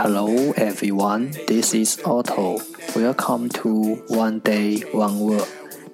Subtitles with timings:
[0.00, 2.60] Hello everyone, this is Otto.
[2.94, 5.44] Welcome to One Day One Word.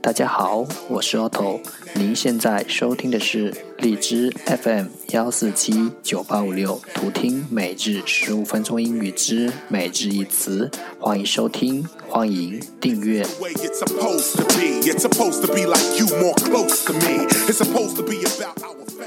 [0.02, 1.60] 大家好，我是 Otto。
[1.94, 10.70] 您现在收听的是荔枝 FM 幺四七九八五六，图听每日十五分钟英语之每日一词。
[10.98, 13.25] 欢迎收听，欢迎订阅。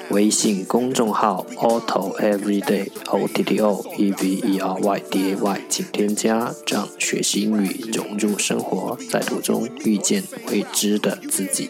[0.10, 11.70] 微信公众号 Otto Everyday O T T O E V E R Y D A Y，请添加，让学习英语融入生活，在途中遇见未知的自己。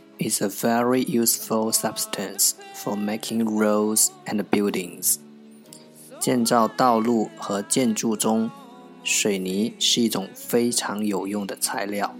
[0.20, 5.18] is a very useful substance for making roads and buildings.
[6.18, 8.50] 建造道路和建筑中，
[9.04, 12.14] 水泥是一种非常有用的材料。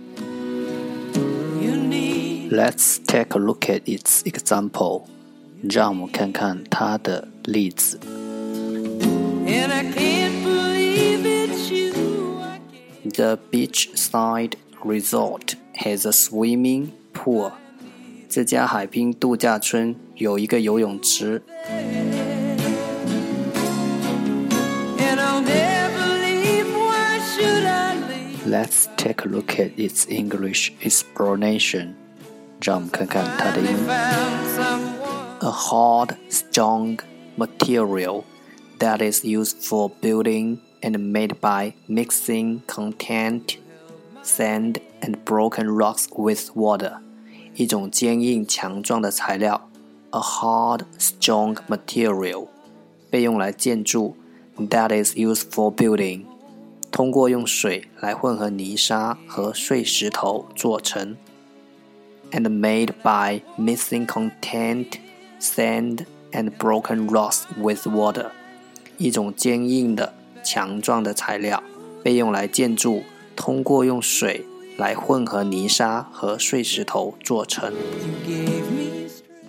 [2.49, 5.05] Let's take a look at its example.
[5.63, 7.99] 让我们看看它的例子。
[13.17, 14.53] The beachside
[14.85, 17.53] resort has a swimming pool.
[18.31, 21.43] 这家海滨度假村有一个游泳池。
[28.47, 31.95] Let's take a look at its English explanation.
[32.61, 33.97] 让我们看看它的英文。
[35.41, 36.99] A hard, strong
[37.37, 38.25] material
[38.79, 43.59] that is used for building and made by mixing content,
[44.23, 46.99] sand, and broken rocks with water.
[47.56, 49.70] 一种坚硬强壮的材料
[50.12, 52.48] ，a hard, strong material，
[53.10, 54.16] 被用来建筑
[54.58, 56.24] ，that is used for building，
[56.92, 61.18] 通过用水来混合泥沙和碎石头做成。
[62.32, 64.94] and made by mixing content
[65.40, 68.28] sand and broken rocks with water，
[68.98, 71.62] 一种坚硬的、强壮的材料，
[72.02, 73.04] 被用来建筑，
[73.36, 74.46] 通过用水
[74.81, 77.73] 来混合泥沙和碎石头做成。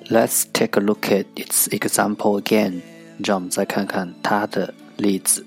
[0.10, 2.82] Let's take a look at its example again。
[3.24, 5.44] 让我们再看看它的例子。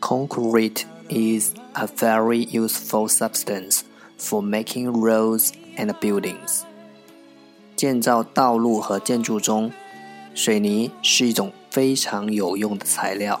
[0.00, 3.82] Concrete is a very useful substance
[4.18, 6.62] for making roads and buildings.
[7.76, 9.70] 建造道路和建筑中，
[10.34, 13.40] 水泥是一种非常有用的材料。